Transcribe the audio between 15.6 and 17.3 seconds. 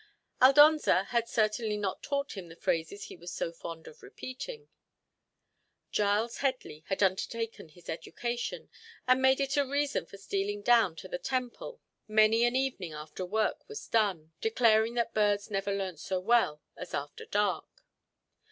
learnt so well as after